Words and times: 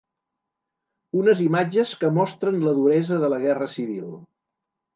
Unes 1.19 1.43
imatges 1.49 1.93
que 2.03 2.11
mostren 2.17 2.59
la 2.65 2.75
duresa 2.81 3.23
de 3.27 3.33
la 3.35 3.43
guerra 3.47 3.71
civil. 3.77 4.13